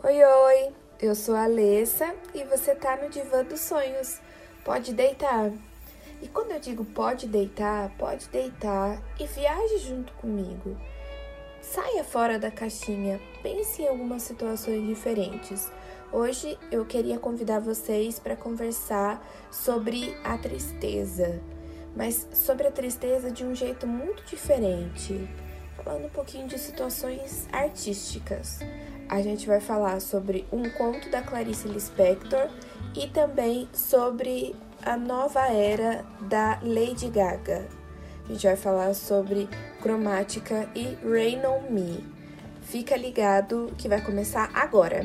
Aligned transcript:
Oi, 0.00 0.24
oi! 0.24 0.72
Eu 1.02 1.12
sou 1.12 1.34
a 1.34 1.42
Alessa 1.42 2.14
e 2.32 2.44
você 2.44 2.72
tá 2.72 2.96
no 2.96 3.10
Divã 3.10 3.42
dos 3.42 3.58
Sonhos. 3.58 4.20
Pode 4.64 4.94
deitar. 4.94 5.50
E 6.22 6.28
quando 6.28 6.52
eu 6.52 6.60
digo 6.60 6.84
pode 6.84 7.26
deitar, 7.26 7.90
pode 7.98 8.28
deitar 8.28 9.02
e 9.18 9.26
viaje 9.26 9.78
junto 9.78 10.12
comigo. 10.12 10.76
Saia 11.60 12.04
fora 12.04 12.38
da 12.38 12.48
caixinha, 12.48 13.20
pense 13.42 13.82
em 13.82 13.88
algumas 13.88 14.22
situações 14.22 14.86
diferentes. 14.86 15.68
Hoje 16.12 16.56
eu 16.70 16.86
queria 16.86 17.18
convidar 17.18 17.58
vocês 17.58 18.20
para 18.20 18.36
conversar 18.36 19.20
sobre 19.50 20.16
a 20.22 20.38
tristeza, 20.38 21.42
mas 21.96 22.24
sobre 22.32 22.68
a 22.68 22.70
tristeza 22.70 23.32
de 23.32 23.44
um 23.44 23.52
jeito 23.52 23.84
muito 23.84 24.24
diferente, 24.26 25.28
falando 25.82 26.06
um 26.06 26.10
pouquinho 26.10 26.46
de 26.46 26.56
situações 26.56 27.48
artísticas 27.50 28.60
a 29.08 29.22
gente 29.22 29.46
vai 29.46 29.60
falar 29.60 30.00
sobre 30.00 30.46
um 30.52 30.68
conto 30.70 31.08
da 31.08 31.22
Clarice 31.22 31.66
Lispector 31.66 32.48
e 32.94 33.06
também 33.08 33.68
sobre 33.72 34.54
a 34.84 34.96
nova 34.96 35.46
era 35.48 36.04
da 36.20 36.58
Lady 36.62 37.08
Gaga. 37.08 37.66
A 38.28 38.32
gente 38.32 38.46
vai 38.46 38.56
falar 38.56 38.94
sobre 38.94 39.48
cromática 39.80 40.68
e 40.74 40.96
Rain 41.02 41.40
on 41.46 41.70
Me. 41.70 42.04
Fica 42.62 42.96
ligado 42.96 43.72
que 43.78 43.88
vai 43.88 44.02
começar 44.02 44.50
agora. 44.54 45.02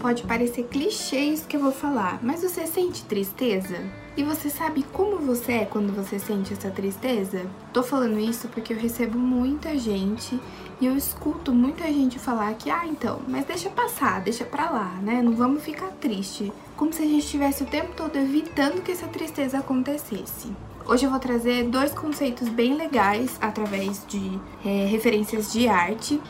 Pode 0.00 0.22
parecer 0.24 0.64
clichê 0.64 1.18
isso 1.18 1.46
que 1.46 1.56
eu 1.56 1.60
vou 1.60 1.72
falar, 1.72 2.18
mas 2.22 2.42
você 2.42 2.66
sente 2.66 3.04
tristeza? 3.04 3.76
E 4.16 4.24
você 4.24 4.48
sabe 4.48 4.82
como 4.82 5.18
você 5.18 5.52
é 5.52 5.64
quando 5.66 5.94
você 5.94 6.18
sente 6.18 6.54
essa 6.54 6.70
tristeza? 6.70 7.44
Tô 7.72 7.82
falando 7.82 8.18
isso 8.18 8.48
porque 8.48 8.72
eu 8.72 8.78
recebo 8.78 9.18
muita 9.18 9.78
gente 9.78 10.40
e 10.80 10.86
eu 10.86 10.96
escuto 10.96 11.52
muita 11.52 11.84
gente 11.84 12.18
falar 12.18 12.54
que, 12.54 12.70
ah, 12.70 12.86
então, 12.86 13.20
mas 13.28 13.44
deixa 13.44 13.68
passar, 13.68 14.20
deixa 14.20 14.44
pra 14.44 14.70
lá, 14.70 14.98
né? 15.02 15.20
Não 15.20 15.32
vamos 15.32 15.62
ficar 15.62 15.88
triste. 16.00 16.50
Como 16.76 16.92
se 16.92 17.02
a 17.02 17.06
gente 17.06 17.24
estivesse 17.24 17.62
o 17.62 17.66
tempo 17.66 17.92
todo 17.94 18.16
evitando 18.16 18.82
que 18.82 18.92
essa 18.92 19.06
tristeza 19.06 19.58
acontecesse. 19.58 20.50
Hoje 20.86 21.04
eu 21.04 21.10
vou 21.10 21.20
trazer 21.20 21.64
dois 21.64 21.92
conceitos 21.92 22.48
bem 22.48 22.74
legais 22.74 23.36
através 23.40 24.04
de 24.08 24.40
é, 24.64 24.86
referências 24.86 25.52
de 25.52 25.68
arte 25.68 26.20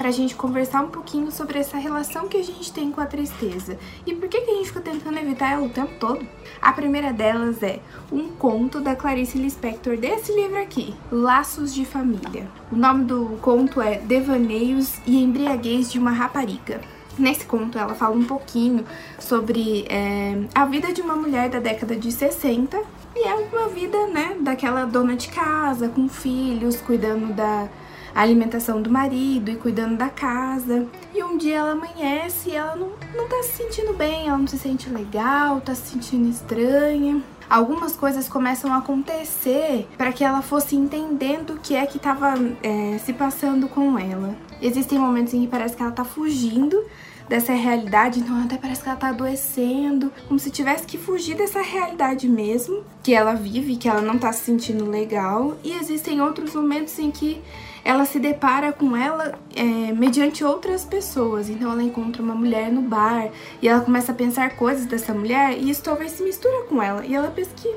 para 0.00 0.08
a 0.08 0.12
gente 0.12 0.34
conversar 0.34 0.80
um 0.82 0.88
pouquinho 0.88 1.30
sobre 1.30 1.58
essa 1.58 1.76
relação 1.76 2.26
que 2.26 2.38
a 2.38 2.42
gente 2.42 2.72
tem 2.72 2.90
com 2.90 3.02
a 3.02 3.06
tristeza 3.06 3.76
e 4.06 4.14
por 4.14 4.30
que, 4.30 4.40
que 4.40 4.50
a 4.50 4.54
gente 4.54 4.68
fica 4.68 4.80
tentando 4.80 5.18
evitar 5.18 5.52
ela 5.52 5.66
o 5.66 5.68
tempo 5.68 5.92
todo. 6.00 6.26
A 6.58 6.72
primeira 6.72 7.12
delas 7.12 7.62
é 7.62 7.80
um 8.10 8.28
conto 8.28 8.80
da 8.80 8.96
Clarice 8.96 9.36
Lispector 9.36 9.98
desse 9.98 10.32
livro 10.32 10.58
aqui, 10.58 10.94
Laços 11.12 11.74
de 11.74 11.84
Família. 11.84 12.48
O 12.72 12.76
nome 12.76 13.04
do 13.04 13.38
conto 13.42 13.82
é 13.82 13.98
Devaneios 13.98 14.98
e 15.06 15.22
Embriaguez 15.22 15.92
de 15.92 15.98
uma 15.98 16.12
Rapariga. 16.12 16.80
Nesse 17.18 17.44
conto, 17.44 17.78
ela 17.78 17.94
fala 17.94 18.16
um 18.16 18.24
pouquinho 18.24 18.86
sobre 19.18 19.84
é, 19.90 20.34
a 20.54 20.64
vida 20.64 20.94
de 20.94 21.02
uma 21.02 21.14
mulher 21.14 21.50
da 21.50 21.60
década 21.60 21.94
de 21.94 22.10
60 22.10 22.80
e 23.14 23.28
é 23.28 23.34
uma 23.34 23.68
vida, 23.68 24.06
né, 24.06 24.34
daquela 24.40 24.86
dona 24.86 25.14
de 25.14 25.28
casa, 25.28 25.90
com 25.90 26.08
filhos, 26.08 26.80
cuidando 26.80 27.34
da 27.34 27.68
a 28.14 28.22
alimentação 28.22 28.80
do 28.80 28.90
marido 28.90 29.50
e 29.50 29.56
cuidando 29.56 29.96
da 29.96 30.08
casa. 30.08 30.86
E 31.14 31.22
um 31.22 31.36
dia 31.36 31.58
ela 31.58 31.72
amanhece 31.72 32.50
e 32.50 32.56
ela 32.56 32.76
não, 32.76 32.92
não 33.14 33.28
tá 33.28 33.42
se 33.42 33.62
sentindo 33.62 33.92
bem, 33.94 34.28
ela 34.28 34.38
não 34.38 34.46
se 34.46 34.58
sente 34.58 34.88
legal, 34.88 35.60
tá 35.60 35.74
se 35.74 35.92
sentindo 35.92 36.28
estranha. 36.28 37.22
Algumas 37.48 37.96
coisas 37.96 38.28
começam 38.28 38.72
a 38.72 38.78
acontecer 38.78 39.88
para 39.98 40.12
que 40.12 40.22
ela 40.22 40.40
fosse 40.40 40.76
entendendo 40.76 41.54
o 41.54 41.58
que 41.58 41.74
é 41.74 41.84
que 41.84 41.96
estava 41.96 42.34
é, 42.62 42.96
se 42.98 43.12
passando 43.12 43.68
com 43.68 43.98
ela. 43.98 44.36
Existem 44.62 44.98
momentos 44.98 45.34
em 45.34 45.40
que 45.40 45.48
parece 45.48 45.74
que 45.74 45.82
ela 45.82 45.90
tá 45.90 46.04
fugindo 46.04 46.80
dessa 47.30 47.52
realidade, 47.52 48.18
então 48.18 48.42
até 48.42 48.56
parece 48.56 48.82
que 48.82 48.88
ela 48.88 48.98
tá 48.98 49.10
adoecendo, 49.10 50.12
como 50.26 50.40
se 50.40 50.50
tivesse 50.50 50.84
que 50.84 50.98
fugir 50.98 51.36
dessa 51.36 51.62
realidade 51.62 52.28
mesmo, 52.28 52.82
que 53.04 53.14
ela 53.14 53.34
vive, 53.34 53.76
que 53.76 53.88
ela 53.88 54.00
não 54.00 54.18
tá 54.18 54.32
se 54.32 54.42
sentindo 54.42 54.84
legal. 54.84 55.56
E 55.62 55.70
existem 55.74 56.20
outros 56.20 56.56
momentos 56.56 56.98
em 56.98 57.08
que 57.08 57.40
ela 57.84 58.04
se 58.04 58.18
depara 58.18 58.72
com 58.72 58.96
ela 58.96 59.38
é, 59.54 59.92
mediante 59.92 60.42
outras 60.42 60.84
pessoas. 60.84 61.48
Então 61.48 61.70
ela 61.70 61.84
encontra 61.84 62.20
uma 62.20 62.34
mulher 62.34 62.72
no 62.72 62.82
bar 62.82 63.30
e 63.62 63.68
ela 63.68 63.80
começa 63.80 64.10
a 64.10 64.14
pensar 64.14 64.56
coisas 64.56 64.84
dessa 64.86 65.14
mulher 65.14 65.56
e 65.56 65.70
isso 65.70 65.84
talvez 65.84 66.10
se 66.10 66.24
mistura 66.24 66.64
com 66.64 66.82
ela. 66.82 67.06
E 67.06 67.14
ela 67.14 67.30
pensa 67.30 67.50
que 67.54 67.72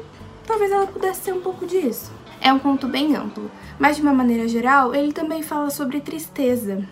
talvez 0.48 0.72
ela 0.72 0.88
pudesse 0.88 1.26
ser 1.26 1.32
um 1.32 1.42
pouco 1.42 1.68
disso. 1.68 2.12
É 2.42 2.52
um 2.52 2.58
conto 2.58 2.88
bem 2.88 3.16
amplo, 3.16 3.52
mas 3.78 3.98
de 3.98 4.02
uma 4.02 4.14
maneira 4.14 4.48
geral, 4.48 4.96
ele 4.96 5.14
também 5.14 5.44
fala 5.44 5.70
sobre 5.70 6.02
tristeza. 6.02 6.84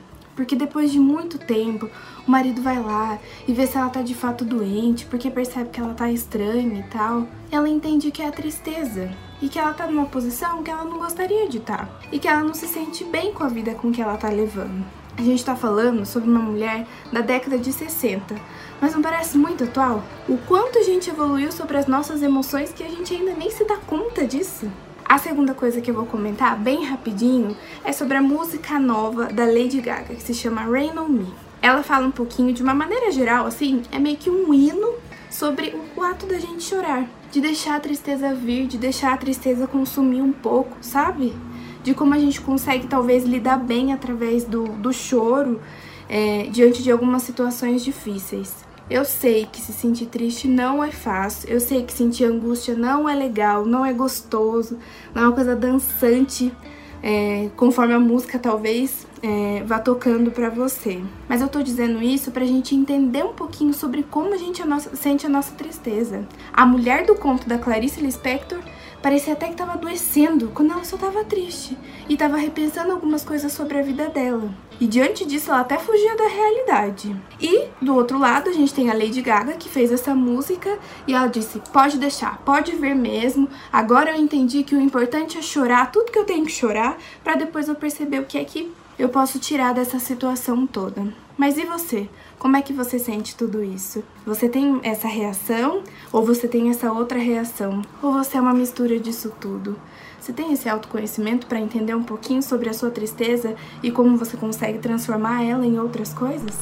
Porque 0.41 0.56
depois 0.56 0.91
de 0.91 1.00
muito 1.00 1.38
tempo, 1.38 1.88
o 2.28 2.31
marido 2.31 2.63
vai 2.63 2.81
lá 2.81 3.19
e 3.47 3.53
vê 3.53 3.68
se 3.68 3.78
ela 3.78 3.91
tá 3.91 4.02
de 4.02 4.16
fato 4.16 4.44
doente, 4.44 5.06
porque 5.06 5.29
percebe 5.29 5.69
que 5.69 5.79
ela 5.79 5.94
tá 5.94 6.12
estranha 6.12 6.79
e 6.79 6.84
tal. 6.91 7.28
Ela 7.52 7.69
entende 7.69 8.09
que 8.09 8.24
é 8.24 8.28
a 8.28 8.31
tristeza 8.31 9.12
e 9.40 9.47
que 9.47 9.59
ela 9.59 9.72
tá 9.72 9.85
numa 9.85 10.07
posição 10.07 10.63
que 10.63 10.72
ela 10.72 10.84
não 10.84 10.97
gostaria 10.97 11.47
de 11.47 11.59
estar 11.59 11.85
tá, 11.85 12.00
e 12.12 12.18
que 12.18 12.28
ela 12.28 12.41
não 12.41 12.56
se 12.56 12.68
sente 12.68 13.03
bem 13.03 13.31
com 13.31 13.44
a 13.44 13.50
vida 13.50 13.75
com 13.75 13.91
que 13.91 14.01
ela 14.01 14.18
tá 14.18 14.30
levando. 14.30 14.84
A 15.16 15.22
gente 15.22 15.46
tá 15.46 15.56
falando 15.56 16.07
sobre 16.07 16.28
uma 16.28 16.41
mulher 16.41 16.88
da 17.13 17.22
década 17.22 17.59
de 17.59 17.72
60, 17.72 18.35
mas 18.81 18.96
não 18.96 19.01
parece 19.03 19.38
muito 19.38 19.66
atual? 19.66 20.03
O 20.28 20.40
quanto 20.40 20.80
a 20.80 20.84
gente 20.84 21.07
evoluiu 21.07 21.51
sobre 21.51 21.78
as 21.78 21.85
nossas 21.85 22.24
emoções 22.24 22.74
que 22.74 22.84
a 22.84 22.90
gente 22.90 23.13
ainda 23.13 23.35
nem 23.35 23.51
se 23.51 23.63
dá 23.63 23.78
conta 23.78 24.25
disso? 24.25 24.68
A 25.11 25.17
segunda 25.17 25.53
coisa 25.53 25.81
que 25.81 25.91
eu 25.91 25.95
vou 25.95 26.05
comentar 26.05 26.57
bem 26.57 26.85
rapidinho 26.85 27.53
é 27.83 27.91
sobre 27.91 28.16
a 28.16 28.22
música 28.22 28.79
nova 28.79 29.25
da 29.25 29.44
Lady 29.44 29.81
Gaga, 29.81 30.16
que 30.16 30.23
se 30.23 30.33
chama 30.33 30.61
Rain 30.61 30.97
on 30.97 31.09
Me. 31.09 31.27
Ela 31.61 31.83
fala 31.83 32.07
um 32.07 32.11
pouquinho, 32.11 32.53
de 32.53 32.63
uma 32.63 32.73
maneira 32.73 33.11
geral, 33.11 33.45
assim, 33.45 33.81
é 33.91 34.00
meio 34.00 34.16
que 34.16 34.29
um 34.29 34.53
hino 34.53 34.94
sobre 35.29 35.75
o 35.97 36.01
ato 36.01 36.25
da 36.25 36.39
gente 36.39 36.63
chorar 36.63 37.09
de 37.29 37.41
deixar 37.41 37.75
a 37.75 37.79
tristeza 37.81 38.33
vir, 38.33 38.67
de 38.67 38.77
deixar 38.77 39.11
a 39.11 39.17
tristeza 39.17 39.67
consumir 39.67 40.21
um 40.21 40.31
pouco, 40.31 40.77
sabe? 40.79 41.35
De 41.83 41.94
como 41.94 42.13
a 42.13 42.17
gente 42.17 42.39
consegue 42.39 42.88
talvez 42.88 43.25
lidar 43.25 43.57
bem 43.57 43.91
através 43.91 44.45
do, 44.45 44.63
do 44.63 44.94
choro 44.94 45.59
é, 46.07 46.44
diante 46.44 46.81
de 46.81 46.89
algumas 46.89 47.23
situações 47.23 47.83
difíceis. 47.83 48.70
Eu 48.91 49.06
sei 49.06 49.47
que 49.50 49.62
se 49.62 49.72
sentir 49.72 50.07
triste 50.07 50.50
não 50.50 50.84
é 50.84 50.91
fácil, 50.91 51.50
eu 51.50 51.62
sei 51.62 51.81
que 51.81 51.94
sentir 51.94 52.25
angústia 52.25 52.75
não 52.75 53.07
é 53.07 53.16
legal, 53.16 53.66
não 53.66 53.85
é 53.85 53.94
gostoso, 53.94 54.78
não 55.16 55.22
é 55.22 55.25
uma 55.28 55.34
coisa 55.34 55.56
dançante, 55.56 56.52
é, 57.01 57.50
conforme 57.56 57.94
a 57.94 58.00
música 58.01 58.38
talvez 58.38 59.07
é, 59.24 59.63
vá 59.63 59.80
tocando 59.80 60.30
para 60.30 60.50
você. 60.50 61.01
Mas 61.30 61.40
eu 61.40 61.47
tô 61.47 61.63
dizendo 61.63 62.03
isso 62.03 62.31
pra 62.31 62.44
gente 62.44 62.75
entender 62.75 63.24
um 63.24 63.31
pouquinho 63.31 63.74
sobre 63.74 64.03
como 64.03 64.34
a 64.34 64.38
gente 64.38 64.62
a 64.62 64.66
nossa, 64.66 64.94
sente 64.94 65.25
a 65.25 65.30
nossa 65.30 65.53
tristeza. 65.53 66.28
A 66.51 66.66
mulher 66.66 67.06
do 67.06 67.16
conto 67.16 67.47
da 67.47 67.57
Clarice 67.57 68.01
Lispector 68.01 68.59
parecia 69.01 69.34
até 69.34 69.47
que 69.47 69.53
estava 69.53 69.73
adoecendo 69.73 70.51
quando 70.53 70.72
ela 70.72 70.84
só 70.84 70.95
estava 70.95 71.23
triste 71.23 71.78
e 72.07 72.13
estava 72.13 72.38
repensando 72.38 72.91
algumas 72.91 73.23
coisas 73.23 73.51
sobre 73.51 73.79
a 73.79 73.81
vida 73.81 74.09
dela. 74.09 74.53
E 74.79 74.88
diante 74.88 75.25
disso, 75.25 75.51
ela 75.51 75.62
até 75.62 75.78
fugia 75.78 76.16
da 76.16 76.28
realidade. 76.28 77.16
E 77.39 77.67
do 77.81 77.95
outro 77.95 78.17
lado, 78.17 78.50
a 78.50 78.53
gente 78.53 78.73
tem 78.73 78.89
a 78.89 78.94
Lady 78.94 79.22
Gaga 79.22 79.53
que 79.53 79.69
fez 79.69 79.91
essa 79.91 80.16
música 80.16 80.79
e 81.07 81.13
ela 81.13 81.28
disse: 81.28 81.62
"Pode 81.72 81.97
deixar, 81.97 82.39
pode 82.39 82.75
vir 82.75 82.95
mesmo. 82.95 83.47
Agora 83.72 84.12
eu 84.12 84.17
entendi 84.17 84.63
que 84.63 84.75
o 84.75 84.81
importante 84.81 85.38
é 85.38 85.41
chorar 85.41 85.91
tudo 85.91 86.12
que 86.12 86.18
eu 86.18 86.25
tenho 86.25 86.45
que 86.45 86.51
chorar 86.51 86.97
para 87.23 87.35
depois 87.35 87.68
eu 87.68 87.75
perceber 87.75 88.19
o 88.19 88.25
que 88.25 88.38
é 88.38 88.44
que 88.44 88.72
eu 89.01 89.09
posso 89.09 89.39
tirar 89.39 89.73
dessa 89.73 89.97
situação 89.97 90.67
toda. 90.67 91.12
Mas 91.35 91.57
e 91.57 91.66
você? 91.66 92.07
Como 92.38 92.56
é 92.56 92.62
que 92.62 92.72
você 92.72 93.00
sente 93.00 93.35
tudo 93.35 93.63
isso? 93.63 94.03
Você 94.28 94.47
tem 94.47 94.79
essa 94.84 95.07
reação 95.07 95.81
ou 96.13 96.23
você 96.23 96.47
tem 96.47 96.69
essa 96.69 96.91
outra 96.91 97.17
reação? 97.17 97.81
Ou 98.00 98.13
você 98.13 98.38
é 98.38 98.41
uma 98.41 98.53
mistura 98.53 99.00
disso 99.00 99.34
tudo? 99.41 99.75
Você 100.19 100.31
tem 100.31 100.53
esse 100.53 100.69
autoconhecimento 100.69 101.47
para 101.47 101.59
entender 101.59 101.95
um 101.95 102.03
pouquinho 102.03 102.44
sobre 102.44 102.69
a 102.69 102.73
sua 102.73 102.91
tristeza 102.91 103.56
e 103.81 103.89
como 103.89 104.17
você 104.17 104.38
consegue 104.38 104.78
transformar 104.78 105.44
ela 105.44 105.66
em 105.66 105.79
outras 105.79 106.13
coisas? 106.13 106.56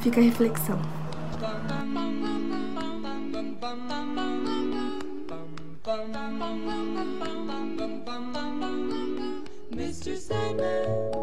Fica 0.00 0.20
a 0.20 0.24
reflexão. 0.24 0.78
Mr. 9.74 10.16
Sandman 10.16 11.21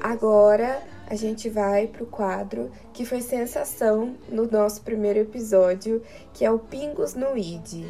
Agora 0.00 0.82
a 1.06 1.14
gente 1.14 1.48
vai 1.48 1.86
pro 1.86 2.06
quadro 2.06 2.70
que 2.92 3.04
foi 3.04 3.20
sensação 3.20 4.14
no 4.28 4.46
nosso 4.50 4.82
primeiro 4.82 5.18
episódio, 5.20 6.02
que 6.32 6.44
é 6.44 6.50
o 6.50 6.58
Pingos 6.58 7.14
no 7.14 7.36
ID. 7.36 7.84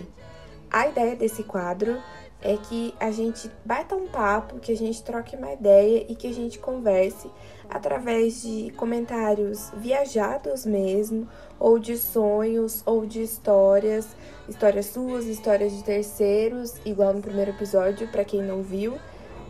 A 0.70 0.88
ideia 0.88 1.14
desse 1.14 1.42
quadro 1.42 2.00
é 2.42 2.56
que 2.56 2.94
a 3.00 3.10
gente 3.10 3.50
bata 3.64 3.94
um 3.96 4.06
papo, 4.06 4.58
que 4.58 4.72
a 4.72 4.76
gente 4.76 5.02
troque 5.02 5.36
uma 5.36 5.52
ideia 5.52 6.04
e 6.08 6.14
que 6.14 6.26
a 6.26 6.32
gente 6.32 6.58
converse 6.58 7.30
através 7.70 8.42
de 8.42 8.70
comentários 8.76 9.70
viajados 9.76 10.66
mesmo, 10.66 11.26
ou 11.58 11.78
de 11.78 11.96
sonhos, 11.96 12.82
ou 12.84 13.06
de 13.06 13.22
histórias, 13.22 14.08
histórias 14.48 14.86
suas, 14.86 15.24
histórias 15.24 15.72
de 15.72 15.82
terceiros, 15.82 16.74
igual 16.84 17.14
no 17.14 17.22
primeiro 17.22 17.52
episódio, 17.52 18.08
para 18.08 18.24
quem 18.24 18.42
não 18.42 18.62
viu 18.62 18.98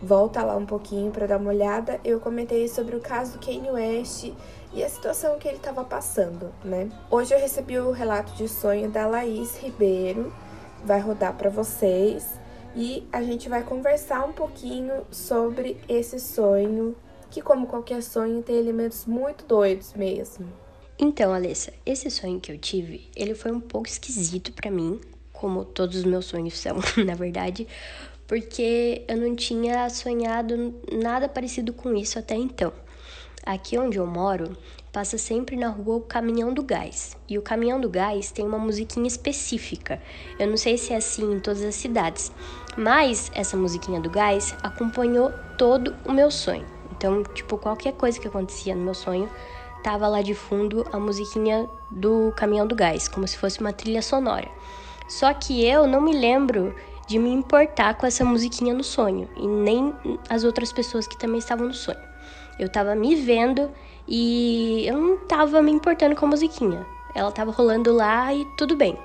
volta 0.04 0.42
lá 0.42 0.54
um 0.54 0.66
pouquinho 0.66 1.10
para 1.10 1.26
dar 1.26 1.38
uma 1.38 1.50
olhada. 1.50 1.98
Eu 2.04 2.20
comentei 2.20 2.68
sobre 2.68 2.94
o 2.94 3.00
caso 3.00 3.32
do 3.32 3.44
Kanye 3.44 3.70
West 3.70 4.30
e 4.72 4.84
a 4.84 4.88
situação 4.88 5.38
que 5.38 5.48
ele 5.48 5.56
estava 5.56 5.82
passando, 5.82 6.52
né? 6.62 6.90
Hoje 7.10 7.34
eu 7.34 7.40
recebi 7.40 7.78
o 7.78 7.90
relato 7.90 8.34
de 8.34 8.46
sonho 8.46 8.90
da 8.90 9.06
Laís 9.06 9.56
Ribeiro, 9.56 10.32
vai 10.84 11.00
rodar 11.00 11.34
para 11.34 11.48
vocês 11.48 12.38
e 12.76 13.06
a 13.10 13.22
gente 13.22 13.48
vai 13.48 13.62
conversar 13.62 14.24
um 14.24 14.32
pouquinho 14.32 15.06
sobre 15.10 15.80
esse 15.88 16.20
sonho, 16.20 16.94
que 17.30 17.40
como 17.40 17.66
qualquer 17.66 18.02
sonho 18.02 18.42
tem 18.42 18.56
elementos 18.56 19.06
muito 19.06 19.46
doidos 19.46 19.94
mesmo. 19.94 20.46
Então, 20.98 21.32
Alessa, 21.32 21.72
esse 21.84 22.10
sonho 22.10 22.38
que 22.38 22.52
eu 22.52 22.58
tive, 22.58 23.08
ele 23.16 23.34
foi 23.34 23.50
um 23.50 23.60
pouco 23.60 23.88
esquisito 23.88 24.52
para 24.52 24.70
mim, 24.70 25.00
como 25.32 25.64
todos 25.64 25.96
os 25.96 26.04
meus 26.04 26.26
sonhos 26.26 26.58
são, 26.58 26.76
na 27.04 27.14
verdade, 27.14 27.66
porque 28.26 29.04
eu 29.06 29.16
não 29.16 29.34
tinha 29.34 29.88
sonhado 29.90 30.74
nada 30.92 31.28
parecido 31.28 31.72
com 31.72 31.94
isso 31.94 32.18
até 32.18 32.34
então. 32.34 32.72
Aqui 33.44 33.76
onde 33.78 33.98
eu 33.98 34.06
moro, 34.06 34.56
passa 34.90 35.18
sempre 35.18 35.56
na 35.56 35.68
rua 35.68 35.96
o 35.96 36.00
caminhão 36.00 36.54
do 36.54 36.62
gás. 36.62 37.16
E 37.28 37.36
o 37.36 37.42
caminhão 37.42 37.80
do 37.80 37.90
gás 37.90 38.30
tem 38.30 38.46
uma 38.46 38.58
musiquinha 38.58 39.06
específica. 39.06 40.00
Eu 40.38 40.46
não 40.46 40.56
sei 40.56 40.78
se 40.78 40.92
é 40.92 40.96
assim 40.96 41.34
em 41.34 41.40
todas 41.40 41.62
as 41.62 41.74
cidades, 41.74 42.32
mas 42.76 43.30
essa 43.34 43.56
musiquinha 43.56 44.00
do 44.00 44.08
gás 44.08 44.54
acompanhou 44.62 45.32
todo 45.58 45.94
o 46.06 46.12
meu 46.12 46.30
sonho. 46.30 46.64
Então, 46.96 47.22
tipo, 47.22 47.58
qualquer 47.58 47.92
coisa 47.94 48.18
que 48.18 48.28
acontecia 48.28 48.74
no 48.74 48.82
meu 48.82 48.94
sonho, 48.94 49.28
tava 49.82 50.08
lá 50.08 50.22
de 50.22 50.32
fundo 50.32 50.86
a 50.90 50.98
musiquinha 50.98 51.68
do 51.90 52.32
caminhão 52.36 52.66
do 52.66 52.74
gás, 52.74 53.08
como 53.08 53.28
se 53.28 53.36
fosse 53.36 53.60
uma 53.60 53.72
trilha 53.72 54.00
sonora. 54.00 54.48
Só 55.08 55.34
que 55.34 55.66
eu 55.66 55.86
não 55.86 56.00
me 56.00 56.16
lembro 56.16 56.74
de 57.06 57.18
me 57.18 57.30
importar 57.30 57.94
com 57.94 58.06
essa 58.06 58.24
musiquinha 58.24 58.74
no 58.74 58.84
sonho 58.84 59.28
e 59.36 59.46
nem 59.46 59.94
as 60.28 60.44
outras 60.44 60.72
pessoas 60.72 61.06
que 61.06 61.18
também 61.18 61.38
estavam 61.38 61.66
no 61.66 61.74
sonho. 61.74 61.98
Eu 62.58 62.68
tava 62.68 62.94
me 62.94 63.14
vendo 63.14 63.70
e 64.06 64.86
eu 64.86 64.98
não 64.98 65.16
tava 65.26 65.60
me 65.60 65.72
importando 65.72 66.14
com 66.14 66.26
a 66.26 66.30
musiquinha. 66.30 66.86
Ela 67.14 67.32
tava 67.32 67.50
rolando 67.50 67.92
lá 67.92 68.32
e 68.32 68.44
tudo 68.56 68.76
bem. 68.76 68.98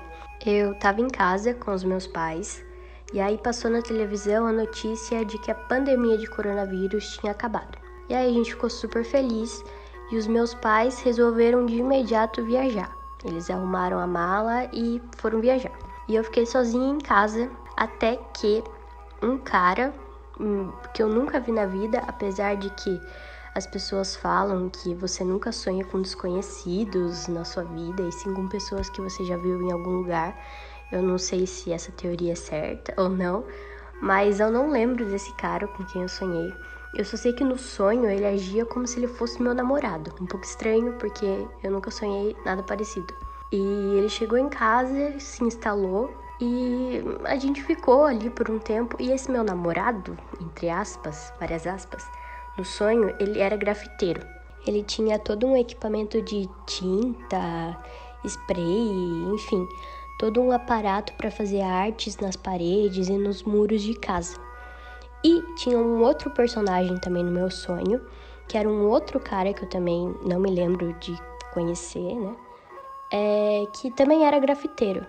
Eu 0.44 0.74
tava 0.78 1.00
em 1.00 1.08
casa 1.08 1.54
com 1.54 1.72
os 1.72 1.84
meus 1.84 2.06
pais 2.06 2.64
e 3.12 3.20
aí 3.20 3.36
passou 3.38 3.70
na 3.70 3.82
televisão 3.82 4.46
a 4.46 4.52
notícia 4.52 5.24
de 5.24 5.36
que 5.38 5.50
a 5.50 5.54
pandemia 5.54 6.16
de 6.16 6.26
coronavírus 6.28 7.16
tinha 7.18 7.32
acabado. 7.32 7.78
E 8.08 8.14
aí 8.14 8.30
a 8.30 8.32
gente 8.32 8.52
ficou 8.52 8.70
super 8.70 9.04
feliz 9.04 9.62
e 10.10 10.16
os 10.16 10.26
meus 10.26 10.54
pais 10.54 11.00
resolveram 11.00 11.66
de 11.66 11.76
imediato 11.76 12.44
viajar. 12.44 12.96
Eles 13.24 13.50
arrumaram 13.50 13.98
a 13.98 14.06
mala 14.06 14.68
e 14.72 15.00
foram 15.18 15.40
viajar. 15.40 15.72
E 16.08 16.14
eu 16.14 16.24
fiquei 16.24 16.46
sozinha 16.46 16.94
em 16.94 16.98
casa 16.98 17.50
até 17.80 18.16
que 18.34 18.62
um 19.22 19.38
cara 19.38 19.94
hum, 20.38 20.70
que 20.92 21.02
eu 21.02 21.08
nunca 21.08 21.40
vi 21.40 21.50
na 21.50 21.64
vida, 21.64 21.98
apesar 22.06 22.54
de 22.54 22.68
que 22.68 23.00
as 23.54 23.66
pessoas 23.66 24.14
falam 24.14 24.68
que 24.68 24.94
você 24.94 25.24
nunca 25.24 25.50
sonha 25.50 25.82
com 25.86 26.02
desconhecidos 26.02 27.26
na 27.26 27.42
sua 27.42 27.64
vida 27.64 28.02
e 28.02 28.12
sim 28.12 28.34
com 28.34 28.46
pessoas 28.48 28.90
que 28.90 29.00
você 29.00 29.24
já 29.24 29.36
viu 29.38 29.62
em 29.62 29.72
algum 29.72 29.92
lugar. 29.92 30.38
Eu 30.92 31.02
não 31.02 31.16
sei 31.16 31.46
se 31.46 31.72
essa 31.72 31.90
teoria 31.90 32.32
é 32.32 32.36
certa 32.36 32.92
ou 33.00 33.08
não, 33.08 33.44
mas 34.02 34.40
eu 34.40 34.50
não 34.50 34.70
lembro 34.70 35.06
desse 35.06 35.32
cara 35.32 35.66
com 35.66 35.82
quem 35.84 36.02
eu 36.02 36.08
sonhei. 36.08 36.54
Eu 36.92 37.04
só 37.04 37.16
sei 37.16 37.32
que 37.32 37.44
no 37.44 37.56
sonho 37.56 38.10
ele 38.10 38.26
agia 38.26 38.66
como 38.66 38.86
se 38.86 38.98
ele 38.98 39.06
fosse 39.06 39.40
meu 39.42 39.54
namorado. 39.54 40.12
Um 40.20 40.26
pouco 40.26 40.44
estranho, 40.44 40.98
porque 40.98 41.46
eu 41.62 41.70
nunca 41.70 41.90
sonhei 41.90 42.36
nada 42.44 42.62
parecido. 42.62 43.14
E 43.50 43.56
ele 43.96 44.08
chegou 44.08 44.36
em 44.36 44.48
casa, 44.50 45.18
se 45.18 45.42
instalou 45.42 46.12
e 46.40 47.02
a 47.24 47.36
gente 47.36 47.62
ficou 47.62 48.04
ali 48.04 48.30
por 48.30 48.50
um 48.50 48.58
tempo. 48.58 48.96
E 48.98 49.10
esse 49.10 49.30
meu 49.30 49.44
namorado, 49.44 50.16
entre 50.40 50.70
aspas, 50.70 51.32
várias 51.38 51.66
aspas, 51.66 52.04
no 52.56 52.64
sonho, 52.64 53.14
ele 53.20 53.38
era 53.40 53.56
grafiteiro. 53.56 54.26
Ele 54.66 54.82
tinha 54.82 55.18
todo 55.18 55.46
um 55.46 55.56
equipamento 55.56 56.20
de 56.22 56.48
tinta, 56.66 57.78
spray, 58.24 59.24
enfim, 59.32 59.66
todo 60.18 60.40
um 60.40 60.50
aparato 60.50 61.12
para 61.14 61.30
fazer 61.30 61.60
artes 61.60 62.16
nas 62.18 62.36
paredes 62.36 63.08
e 63.08 63.12
nos 63.12 63.42
muros 63.42 63.82
de 63.82 63.94
casa. 63.94 64.38
E 65.22 65.42
tinha 65.56 65.78
um 65.78 66.02
outro 66.02 66.30
personagem 66.30 66.96
também 66.98 67.22
no 67.22 67.30
meu 67.30 67.50
sonho, 67.50 68.00
que 68.48 68.56
era 68.56 68.68
um 68.68 68.88
outro 68.88 69.20
cara 69.20 69.52
que 69.52 69.64
eu 69.64 69.68
também 69.68 70.14
não 70.24 70.40
me 70.40 70.50
lembro 70.50 70.92
de 70.94 71.14
conhecer, 71.52 72.14
né? 72.14 72.34
É, 73.12 73.66
que 73.74 73.90
também 73.90 74.24
era 74.24 74.38
grafiteiro. 74.38 75.06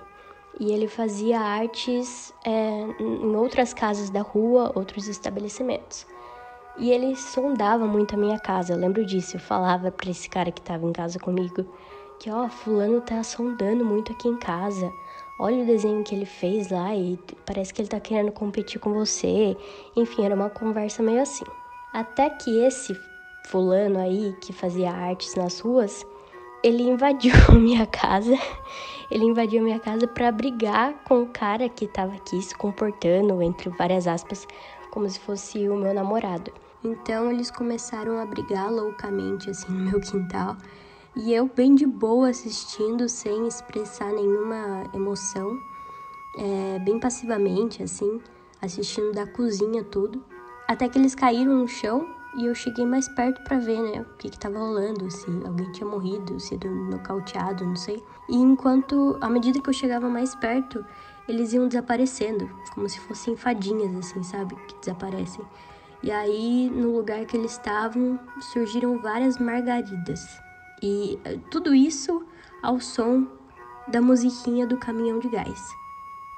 E 0.60 0.72
ele 0.72 0.88
fazia 0.88 1.40
artes 1.40 2.34
é, 2.46 2.86
em 3.00 3.36
outras 3.36 3.74
casas 3.74 4.10
da 4.10 4.22
rua, 4.22 4.72
outros 4.76 5.08
estabelecimentos. 5.08 6.06
E 6.78 6.92
ele 6.92 7.16
sondava 7.16 7.86
muito 7.86 8.16
a 8.16 8.18
minha 8.18 8.40
casa, 8.40 8.74
eu 8.74 8.78
lembro 8.78 9.06
disso. 9.06 9.38
Eu 9.38 9.40
falava 9.40 9.92
para 9.92 10.10
esse 10.10 10.30
cara 10.30 10.52
que 10.52 10.62
estava 10.62 10.86
em 10.86 10.94
casa 10.94 11.20
comigo 11.20 11.66
que, 12.22 12.30
ó, 12.30 12.48
fulano 12.48 13.02
tá 13.02 13.24
sondando 13.24 13.84
muito 13.84 14.12
aqui 14.12 14.28
em 14.28 14.38
casa. 14.38 14.94
Olha 15.40 15.64
o 15.64 15.66
desenho 15.66 16.04
que 16.04 16.14
ele 16.14 16.28
fez 16.28 16.70
lá 16.70 16.96
e 16.96 17.18
parece 17.48 17.74
que 17.74 17.82
ele 17.82 17.90
tá 17.90 18.00
querendo 18.00 18.32
competir 18.32 18.80
com 18.80 18.94
você. 18.94 19.58
Enfim, 19.96 20.26
era 20.26 20.36
uma 20.36 20.50
conversa 20.50 21.02
meio 21.02 21.20
assim. 21.20 21.46
Até 21.92 22.30
que 22.30 22.64
esse 22.64 22.96
fulano 23.48 24.00
aí 24.00 24.36
que 24.40 24.54
fazia 24.54 24.92
artes 24.92 25.34
nas 25.34 25.60
ruas, 25.60 26.06
ele 26.64 26.84
invadiu 26.84 27.34
minha 27.60 27.86
casa. 27.86 28.38
Ele 29.10 29.26
invadiu 29.26 29.62
minha 29.62 29.80
casa 29.80 30.08
para 30.08 30.32
brigar 30.32 30.94
com 31.04 31.24
o 31.24 31.28
cara 31.28 31.68
que 31.68 31.88
tava 31.88 32.14
aqui 32.14 32.42
se 32.42 32.56
comportando, 32.56 33.42
entre 33.42 33.70
várias 33.70 34.08
aspas, 34.08 34.48
como 34.90 35.10
se 35.10 35.20
fosse 35.20 35.68
o 35.68 35.76
meu 35.76 35.94
namorado. 35.94 36.52
Então 36.84 37.32
eles 37.32 37.52
começaram 37.52 38.18
a 38.20 38.26
brigar 38.26 38.72
loucamente 38.72 39.50
assim 39.50 39.72
no 39.72 39.92
meu 39.92 40.00
quintal. 40.00 40.56
E 41.16 41.34
eu 41.34 41.46
bem 41.54 41.76
de 41.76 41.86
boa 41.86 42.30
assistindo, 42.30 43.10
sem 43.10 43.46
expressar 43.46 44.14
nenhuma 44.14 44.90
emoção, 44.94 45.60
é, 46.38 46.80
bem 46.80 46.98
passivamente, 47.00 47.84
assim, 47.84 48.22
assistindo 48.62 49.12
da 49.12 49.28
cozinha 49.28 49.84
tudo. 49.84 50.24
Até 50.70 50.88
que 50.88 50.98
eles 50.98 51.14
caíram 51.14 51.54
no 51.54 51.68
chão 51.68 52.08
e 52.34 52.46
eu 52.46 52.56
cheguei 52.56 52.86
mais 52.86 53.08
perto 53.10 53.42
para 53.42 53.60
ver, 53.60 53.82
né, 53.82 54.02
o 54.02 54.18
que 54.18 54.30
que 54.30 54.40
tava 54.40 54.58
rolando, 54.58 55.10
se 55.12 55.26
alguém 55.46 55.72
tinha 55.72 55.88
morrido, 55.88 56.40
sido 56.40 56.70
nocauteado, 56.70 57.66
não 57.66 57.76
sei. 57.76 58.04
E 58.30 58.36
enquanto, 58.36 59.18
à 59.20 59.30
medida 59.30 59.60
que 59.60 59.70
eu 59.70 59.74
chegava 59.74 60.08
mais 60.08 60.34
perto, 60.36 60.86
eles 61.28 61.54
iam 61.54 61.68
desaparecendo, 61.68 62.50
como 62.74 62.88
se 62.88 63.00
fossem 63.02 63.36
fadinhas, 63.36 63.96
assim, 63.98 64.24
sabe, 64.24 64.56
que 64.68 64.76
desaparecem. 64.80 65.46
E 66.04 66.10
aí, 66.10 66.72
no 66.74 66.96
lugar 66.96 67.26
que 67.26 67.38
eles 67.38 67.52
estavam, 67.52 68.20
surgiram 68.40 68.98
várias 69.00 69.38
margaridas. 69.38 70.42
E 70.82 71.20
eh, 71.24 71.38
tudo 71.52 71.76
isso 71.76 72.26
ao 72.64 72.80
som 72.80 73.28
da 73.88 74.02
musiquinha 74.02 74.66
do 74.66 74.78
caminhão 74.78 75.20
de 75.20 75.30
gás. 75.30 75.62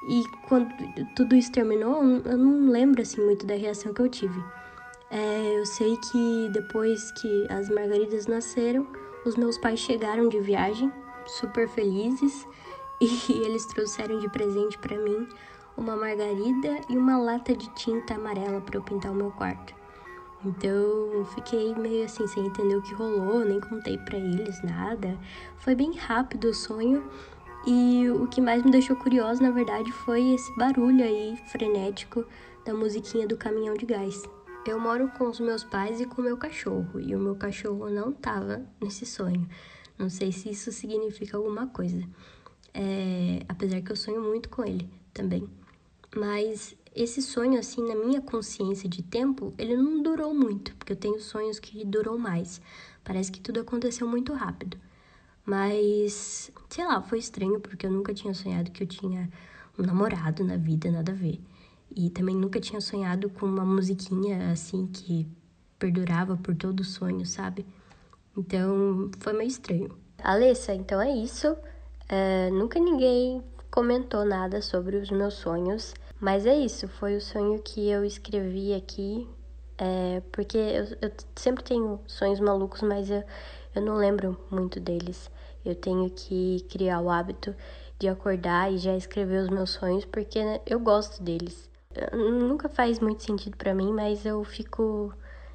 E 0.10 0.24
quando 0.50 0.68
tudo 1.16 1.34
isso 1.34 1.52
terminou, 1.52 2.04
eu 2.04 2.38
não 2.38 2.70
lembro 2.70 3.02
assim 3.02 3.24
muito 3.24 3.46
da 3.46 3.56
reação 3.56 3.94
que 3.94 4.02
eu 4.02 4.10
tive. 4.10 4.44
É, 5.16 5.60
eu 5.60 5.64
sei 5.64 5.96
que 5.98 6.50
depois 6.50 7.12
que 7.12 7.46
as 7.48 7.70
margaridas 7.70 8.26
nasceram, 8.26 8.88
os 9.24 9.36
meus 9.36 9.60
pais 9.60 9.80
chegaram 9.80 10.28
de 10.28 10.40
viagem, 10.40 10.92
super 11.28 11.70
felizes, 11.70 12.48
e 13.00 13.32
eles 13.46 13.64
trouxeram 13.68 14.18
de 14.18 14.28
presente 14.28 14.76
para 14.80 14.98
mim 14.98 15.28
uma 15.78 15.96
margarida 15.96 16.82
e 16.90 16.98
uma 16.98 17.20
lata 17.20 17.56
de 17.56 17.70
tinta 17.76 18.16
amarela 18.16 18.60
para 18.60 18.76
eu 18.76 18.82
pintar 18.82 19.12
o 19.12 19.16
meu 19.16 19.30
quarto. 19.30 19.76
Então, 20.44 21.24
fiquei 21.36 21.76
meio 21.76 22.06
assim 22.06 22.26
sem 22.26 22.48
entender 22.48 22.76
o 22.76 22.82
que 22.82 22.96
rolou, 22.96 23.46
nem 23.46 23.60
contei 23.60 24.00
para 24.00 24.18
eles 24.18 24.64
nada. 24.64 25.16
Foi 25.58 25.76
bem 25.76 25.96
rápido 25.96 26.46
o 26.46 26.54
sonho 26.56 27.08
e 27.68 28.10
o 28.10 28.26
que 28.26 28.42
mais 28.42 28.64
me 28.64 28.72
deixou 28.72 28.96
curiosa, 28.96 29.44
na 29.44 29.52
verdade, 29.52 29.92
foi 29.92 30.34
esse 30.34 30.52
barulho 30.58 31.06
aí 31.06 31.38
frenético 31.52 32.26
da 32.66 32.74
musiquinha 32.74 33.28
do 33.28 33.38
caminhão 33.38 33.76
de 33.76 33.86
gás. 33.86 34.24
Eu 34.66 34.80
moro 34.80 35.10
com 35.10 35.28
os 35.28 35.42
meus 35.42 35.62
pais 35.62 36.00
e 36.00 36.06
com 36.06 36.22
o 36.22 36.24
meu 36.24 36.38
cachorro, 36.38 36.98
e 36.98 37.14
o 37.14 37.20
meu 37.20 37.36
cachorro 37.36 37.90
não 37.90 38.14
tava 38.14 38.66
nesse 38.80 39.06
sonho. 39.06 39.46
Não 39.98 40.10
sei 40.10 40.32
se 40.32 40.50
isso 40.50 40.72
significa 40.72 41.36
alguma 41.36 41.68
coisa. 41.68 42.02
É, 42.74 43.44
apesar 43.50 43.82
que 43.82 43.92
eu 43.92 43.96
sonho 43.96 44.22
muito 44.22 44.48
com 44.48 44.64
ele 44.64 44.90
também. 45.14 45.50
Mas 46.16 46.76
esse 46.96 47.22
sonho, 47.22 47.60
assim, 47.60 47.86
na 47.86 47.94
minha 47.94 48.22
consciência 48.22 48.88
de 48.88 49.04
tempo, 49.04 49.54
ele 49.58 49.76
não 49.76 50.02
durou 50.02 50.34
muito, 50.34 50.74
porque 50.76 50.94
eu 50.94 50.98
tenho 50.98 51.20
sonhos 51.20 51.60
que 51.60 51.84
duram 51.84 52.18
mais. 52.18 52.62
Parece 53.04 53.32
que 53.32 53.42
tudo 53.42 53.60
aconteceu 53.60 54.08
muito 54.08 54.32
rápido. 54.34 54.78
Mas, 55.46 56.52
sei 56.70 56.86
lá, 56.86 57.02
foi 57.02 57.20
estranho, 57.20 57.60
porque 57.60 57.86
eu 57.86 57.92
nunca 57.92 58.14
tinha 58.14 58.34
sonhado 58.34 58.72
que 58.72 58.82
eu 58.82 58.88
tinha 58.88 59.30
um 59.78 59.84
namorado 59.84 60.42
na 60.46 60.56
vida, 60.56 60.90
nada 60.90 61.12
a 61.12 61.16
ver. 61.16 61.42
E 61.96 62.10
também 62.10 62.36
nunca 62.36 62.60
tinha 62.60 62.82
sonhado 62.82 63.30
com 63.30 63.46
uma 63.46 63.66
musiquinha 63.66 64.52
assim 64.52 64.88
que 64.88 65.28
perdurava 65.78 66.36
por 66.38 66.56
todo 66.56 66.80
o 66.82 66.84
sonho, 66.84 67.26
sabe? 67.26 67.66
Então 68.38 69.10
foi 69.20 69.34
meio 69.34 69.48
estranho. 69.48 69.96
Alessa, 70.24 70.74
então 70.74 71.02
é 71.02 71.12
isso. 71.12 71.56
É, 72.10 72.50
nunca 72.52 72.80
ninguém 72.80 73.44
comentou 73.70 74.26
nada 74.26 74.62
sobre 74.62 74.98
os 74.98 75.10
meus 75.12 75.36
sonhos. 75.36 75.94
Mas 76.20 76.46
é 76.46 76.56
isso, 76.56 76.88
foi 76.88 77.18
o 77.18 77.22
sonho 77.22 77.62
que 77.62 77.90
eu 77.90 78.04
escrevi 78.06 78.74
aqui 78.74 79.28
É, 79.78 80.22
porque 80.32 80.58
eu, 80.58 80.86
eu 81.02 81.12
sempre 81.36 81.64
tenho 81.64 82.00
sonhos 82.08 82.40
malucos, 82.40 82.82
mas 82.82 83.10
eu, 83.10 83.24
eu 83.76 83.82
não 83.82 83.96
lembro 83.96 84.38
muito 84.52 84.80
deles. 84.80 85.30
Eu 85.66 85.76
tenho 85.76 86.10
que 86.12 86.66
criar 86.70 87.02
o 87.02 87.10
hábito 87.10 87.56
de 88.00 88.08
acordar 88.08 88.72
e 88.72 88.78
já 88.78 88.96
escrever 88.96 89.42
os 89.44 89.50
meus 89.50 89.72
sonhos, 89.72 90.06
porque 90.06 90.44
né, 90.44 90.62
eu 90.66 90.80
gosto 90.80 91.22
deles. 91.24 91.70
Nunca 92.12 92.70
faz 92.70 93.00
muito 93.00 93.24
sentido 93.24 93.58
para 93.58 93.74
mim, 93.74 93.92
mas 93.92 94.26
eu 94.26 94.44
fico, 94.44 95.14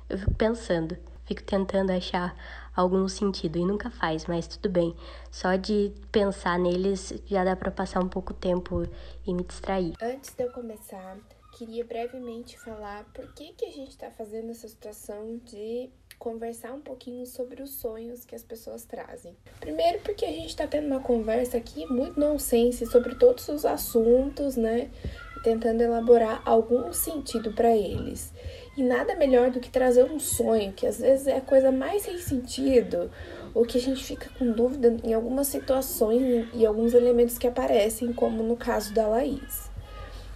eu 0.08 0.18
fico 0.18 0.34
pensando, 0.34 0.96
fico 1.24 1.42
tentando 1.42 1.90
achar 1.92 2.34
algum 2.74 3.08
sentido 3.08 3.58
e 3.58 3.64
nunca 3.64 3.90
faz, 3.90 4.26
mas 4.26 4.46
tudo 4.46 4.70
bem. 4.70 4.94
Só 5.30 5.56
de 5.56 5.92
pensar 6.12 6.58
neles 6.58 7.12
já 7.26 7.44
dá 7.44 7.56
para 7.56 7.70
passar 7.70 8.00
um 8.02 8.08
pouco 8.08 8.32
tempo 8.32 8.86
e 9.26 9.34
me 9.34 9.42
distrair. 9.42 9.94
Antes 10.00 10.32
de 10.34 10.44
eu 10.44 10.52
começar, 10.52 11.16
queria 11.52 11.84
brevemente 11.84 12.58
falar 12.58 13.04
por 13.12 13.26
que 13.34 13.52
que 13.52 13.64
a 13.64 13.70
gente 13.70 13.90
está 13.90 14.10
fazendo 14.10 14.50
essa 14.50 14.68
situação 14.68 15.40
de 15.44 15.90
conversar 16.18 16.72
um 16.72 16.80
pouquinho 16.80 17.24
sobre 17.26 17.62
os 17.62 17.70
sonhos 17.74 18.24
que 18.24 18.34
as 18.34 18.42
pessoas 18.42 18.84
trazem. 18.84 19.36
Primeiro, 19.60 20.00
porque 20.00 20.24
a 20.24 20.32
gente 20.32 20.48
está 20.48 20.66
tendo 20.66 20.86
uma 20.88 21.00
conversa 21.00 21.56
aqui 21.56 21.86
muito 21.86 22.18
nonsense 22.18 22.84
sobre 22.86 23.14
todos 23.14 23.48
os 23.48 23.64
assuntos, 23.64 24.56
né? 24.56 24.90
Tentando 25.42 25.82
elaborar 25.82 26.42
algum 26.44 26.92
sentido 26.92 27.52
para 27.52 27.74
eles. 27.76 28.32
E 28.76 28.82
nada 28.82 29.14
melhor 29.14 29.50
do 29.50 29.60
que 29.60 29.70
trazer 29.70 30.04
um 30.04 30.18
sonho, 30.18 30.72
que 30.72 30.86
às 30.86 30.98
vezes 30.98 31.26
é 31.26 31.36
a 31.36 31.40
coisa 31.40 31.72
mais 31.72 32.02
sem 32.02 32.18
sentido, 32.18 33.10
ou 33.54 33.64
que 33.64 33.78
a 33.78 33.80
gente 33.80 34.04
fica 34.04 34.30
com 34.38 34.50
dúvida 34.50 34.96
em 35.02 35.14
algumas 35.14 35.46
situações 35.46 36.48
e 36.54 36.64
alguns 36.66 36.94
elementos 36.94 37.38
que 37.38 37.46
aparecem, 37.46 38.12
como 38.12 38.42
no 38.42 38.56
caso 38.56 38.92
da 38.94 39.06
Laís. 39.06 39.68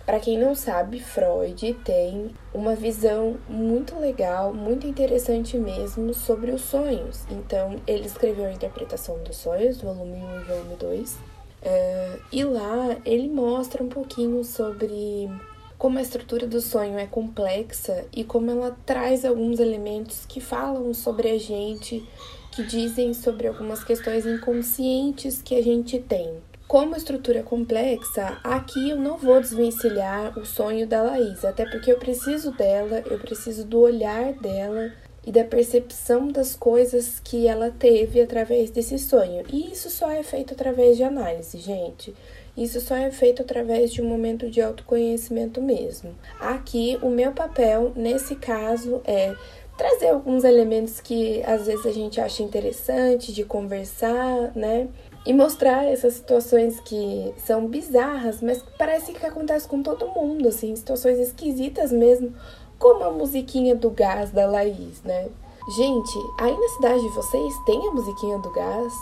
Para 0.05 0.19
quem 0.19 0.37
não 0.37 0.55
sabe, 0.55 0.99
Freud 0.99 1.75
tem 1.85 2.35
uma 2.53 2.75
visão 2.75 3.37
muito 3.49 3.97
legal, 3.97 4.53
muito 4.53 4.87
interessante 4.87 5.57
mesmo 5.57 6.13
sobre 6.13 6.51
os 6.51 6.63
sonhos. 6.63 7.25
Então, 7.31 7.77
ele 7.87 8.07
escreveu 8.07 8.47
a 8.47 8.53
Interpretação 8.53 9.23
dos 9.23 9.37
Sonhos, 9.37 9.81
volume 9.81 10.17
1 10.17 10.41
e 10.41 10.45
volume 10.45 10.77
2. 10.77 11.32
Uh, 11.63 12.21
e 12.33 12.43
lá 12.45 12.97
ele 13.05 13.29
mostra 13.29 13.85
um 13.85 13.89
pouquinho 13.89 14.43
sobre 14.43 15.31
como 15.79 15.99
a 15.99 16.03
estrutura 16.03 16.47
do 16.47 16.61
sonho 16.61 16.99
é 16.99 17.07
complexa 17.07 18.05
e 18.13 18.25
como 18.25 18.51
ela 18.51 18.77
traz 18.85 19.25
alguns 19.25 19.61
elementos 19.61 20.25
que 20.27 20.41
falam 20.41 20.93
sobre 20.93 21.29
a 21.29 21.39
gente, 21.39 22.05
que 22.53 22.63
dizem 22.63 23.15
sobre 23.15 23.49
algumas 23.49 23.83
questões 23.83 24.27
inconscientes 24.27 25.41
que 25.43 25.55
a 25.55 25.63
gente 25.63 25.99
tem. 25.99 26.35
Como 26.69 26.95
a 26.95 26.99
estrutura 26.99 27.41
é 27.41 27.43
complexa, 27.43 28.39
aqui 28.43 28.91
eu 28.91 28.97
não 28.97 29.19
vou 29.19 29.41
desvencilhar 29.41 30.39
o 30.39 30.47
sonho 30.47 30.87
da 30.87 31.03
Laís, 31.03 31.45
até 31.45 31.69
porque 31.69 31.93
eu 31.93 31.99
preciso 31.99 32.51
dela, 32.53 33.03
eu 33.11 33.19
preciso 33.19 33.65
do 33.65 33.81
olhar 33.81 34.33
dela 34.35 34.91
e 35.27 35.31
da 35.31 35.45
percepção 35.45 36.29
das 36.29 36.55
coisas 36.57 37.21
que 37.21 37.47
ela 37.47 37.71
teve 37.71 38.21
através 38.21 38.71
desse 38.71 38.99
sonho. 38.99 39.45
E 39.53 39.73
isso 39.73 39.89
só 39.89 40.11
é 40.11 40.23
feito 40.23 40.53
através 40.53 40.97
de 40.97 41.05
análise, 41.05 41.59
gente. 41.59 42.15
Isso 42.57 42.81
só 42.81 42.97
é 42.97 43.11
feito 43.11 43.43
através 43.43 43.93
de 43.93 44.03
um 44.03 44.09
momento 44.09 44.51
de 44.51 44.61
autoconhecimento 44.61 45.63
mesmo. 45.63 46.15
Aqui, 46.39 46.99
o 47.01 47.09
meu 47.09 47.33
papel 47.33 47.93
nesse 47.95 48.35
caso 48.37 49.01
é 49.05 49.35
trazer 49.79 50.09
alguns 50.09 50.45
elementos 50.45 51.01
que 51.01 51.43
às 51.45 51.67
vezes 51.67 51.87
a 51.87 51.93
gente 51.93 52.21
acha 52.21 52.43
interessante 52.43 53.33
de 53.33 53.45
conversar, 53.45 54.53
né? 54.55 54.89
e 55.25 55.33
mostrar 55.33 55.85
essas 55.85 56.15
situações 56.15 56.81
que 56.81 57.33
são 57.37 57.69
bizarras, 57.69 58.43
mas 58.43 58.63
parece 58.77 59.13
que 59.13 59.25
acontece 59.25 59.69
com 59.69 59.83
todo 59.83 60.09
mundo, 60.09 60.49
assim, 60.49 60.75
situações 60.75 61.19
esquisitas 61.19 61.93
mesmo, 61.93 62.35
como 62.83 63.05
a 63.05 63.11
musiquinha 63.13 63.77
do 63.77 63.91
gás 63.91 64.33
da 64.33 64.45
Laís, 64.45 65.01
né? 65.05 65.29
Gente, 65.69 66.19
aí 66.37 66.53
na 66.53 66.69
cidade 66.71 67.01
de 67.01 67.09
vocês 67.11 67.55
tem 67.65 67.87
a 67.87 67.93
musiquinha 67.93 68.37
do 68.39 68.51
gás? 68.51 68.93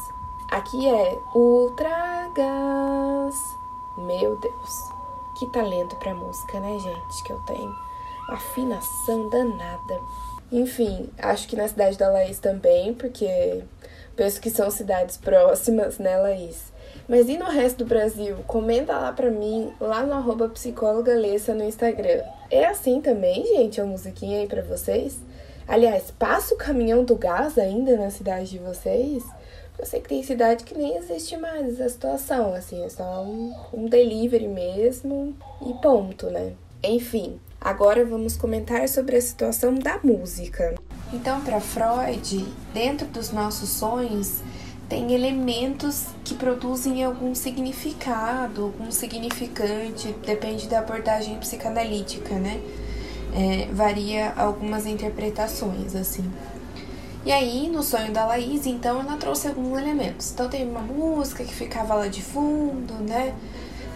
Aqui 0.50 0.87
é 0.87 1.18
Ultra 1.34 2.28
Gás. 2.37 3.34
Meu 3.96 4.37
Deus, 4.37 4.70
que 5.38 5.46
talento 5.46 5.96
pra 5.96 6.14
música, 6.14 6.60
né, 6.60 6.78
gente, 6.78 7.25
que 7.25 7.32
eu 7.32 7.40
tenho. 7.46 7.75
Afinação 8.28 9.30
danada. 9.30 9.99
Enfim, 10.52 11.08
acho 11.16 11.49
que 11.49 11.56
na 11.56 11.66
cidade 11.66 11.96
da 11.96 12.10
Laís 12.10 12.38
também, 12.38 12.92
porque 12.92 13.64
Penso 14.20 14.38
que 14.38 14.50
são 14.50 14.70
cidades 14.70 15.16
próximas, 15.16 15.99
né, 15.99 16.18
Laís? 16.18 16.70
Mas 17.08 17.26
e 17.28 17.38
no 17.38 17.46
resto 17.46 17.78
do 17.78 17.87
Brasil? 17.87 18.37
Comenta 18.46 18.92
lá 18.92 19.12
pra 19.12 19.30
mim, 19.30 19.72
lá 19.80 20.02
no 20.02 20.12
arroba 20.12 20.46
psicóloga 20.46 21.14
Lessa 21.14 21.54
no 21.54 21.64
Instagram. 21.64 22.22
É 22.50 22.66
assim 22.66 23.00
também, 23.00 23.47
gente, 23.47 23.80
a 23.80 23.85
musiquinha 23.85 24.40
aí 24.40 24.47
pra 24.47 24.62
vocês? 24.62 25.21
Aliás, 25.69 26.11
passa 26.11 26.52
o 26.52 26.59
caminhão 26.59 27.04
do 27.04 27.14
gás 27.14 27.57
ainda 27.57 27.97
na 27.97 28.11
cidade 28.11 28.50
de 28.50 28.59
vocês? 28.59 29.23
Eu 29.78 29.87
sei 29.87 30.00
que 30.00 30.09
tem 30.09 30.23
cidade 30.23 30.64
que 30.64 30.76
nem 30.76 30.97
existe 30.97 31.37
mais 31.37 31.80
essa 31.80 31.88
situação, 31.88 32.52
assim, 32.52 32.85
é 32.85 32.88
só 32.88 33.23
um, 33.23 33.54
um 33.73 33.87
delivery 33.87 34.49
mesmo 34.49 35.35
e 35.64 35.73
ponto, 35.75 36.26
né? 36.26 36.52
Enfim, 36.83 37.38
agora 37.61 38.04
vamos 38.04 38.37
comentar 38.37 38.88
sobre 38.88 39.16
a 39.16 39.21
situação 39.21 39.75
da 39.75 40.00
música. 40.02 40.75
Então, 41.12 41.40
para 41.42 41.61
Freud, 41.61 42.47
dentro 42.75 43.07
dos 43.07 43.30
nossos 43.30 43.69
sonhos, 43.69 44.40
tem 44.90 45.12
elementos 45.12 46.06
que 46.25 46.35
produzem 46.35 47.04
algum 47.04 47.32
significado, 47.32 48.64
algum 48.64 48.90
significante, 48.90 50.12
depende 50.26 50.66
da 50.66 50.80
abordagem 50.80 51.38
psicanalítica, 51.38 52.35
né? 52.35 52.61
É, 53.32 53.68
varia 53.73 54.32
algumas 54.37 54.87
interpretações, 54.87 55.94
assim. 55.94 56.28
E 57.25 57.30
aí, 57.30 57.68
no 57.68 57.85
sonho 57.85 58.12
da 58.12 58.26
Laís, 58.26 58.66
então, 58.66 58.99
ela 58.99 59.16
trouxe 59.16 59.47
alguns 59.47 59.78
elementos. 59.78 60.32
Então, 60.32 60.49
tem 60.49 60.68
uma 60.68 60.80
música 60.80 61.44
que 61.44 61.54
ficava 61.54 61.94
lá 61.94 62.09
de 62.09 62.20
fundo, 62.20 62.94
né? 62.94 63.32